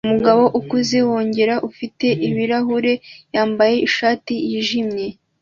Umugabo 0.07 0.43
ukuze 0.59 0.97
wogosha 1.09 1.55
ufite 1.69 2.07
ibirahuri 2.27 2.93
yambaye 3.33 3.75
ishati 3.87 4.33
yijimye 4.49 5.07